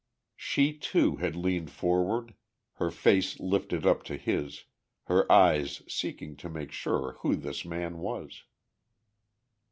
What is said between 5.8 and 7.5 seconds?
seeking to make sure who